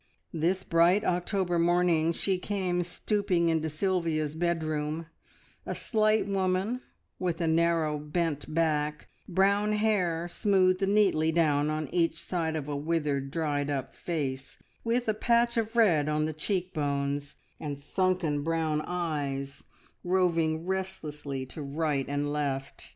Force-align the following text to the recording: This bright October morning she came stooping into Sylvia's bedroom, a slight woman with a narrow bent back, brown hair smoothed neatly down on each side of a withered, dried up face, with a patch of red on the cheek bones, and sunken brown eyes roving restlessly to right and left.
This 0.33 0.63
bright 0.63 1.03
October 1.05 1.59
morning 1.59 2.11
she 2.11 2.39
came 2.39 2.81
stooping 2.81 3.49
into 3.49 3.69
Sylvia's 3.69 4.33
bedroom, 4.33 5.05
a 5.63 5.75
slight 5.75 6.25
woman 6.27 6.81
with 7.19 7.39
a 7.39 7.45
narrow 7.45 7.99
bent 7.99 8.51
back, 8.51 9.05
brown 9.29 9.73
hair 9.73 10.27
smoothed 10.27 10.87
neatly 10.89 11.31
down 11.31 11.69
on 11.69 11.87
each 11.89 12.19
side 12.23 12.55
of 12.55 12.67
a 12.67 12.75
withered, 12.75 13.29
dried 13.29 13.69
up 13.69 13.93
face, 13.93 14.57
with 14.83 15.07
a 15.07 15.13
patch 15.13 15.55
of 15.55 15.75
red 15.75 16.09
on 16.09 16.25
the 16.25 16.33
cheek 16.33 16.73
bones, 16.73 17.35
and 17.59 17.77
sunken 17.77 18.41
brown 18.41 18.81
eyes 18.83 19.65
roving 20.03 20.65
restlessly 20.65 21.45
to 21.45 21.61
right 21.61 22.07
and 22.09 22.33
left. 22.33 22.89